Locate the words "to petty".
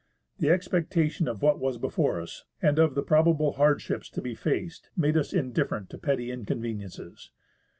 5.91-6.31